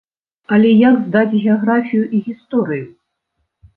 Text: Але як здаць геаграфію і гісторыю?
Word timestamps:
Але 0.55 0.69
як 0.89 0.95
здаць 1.03 1.39
геаграфію 1.43 2.03
і 2.21 2.23
гісторыю? 2.31 2.85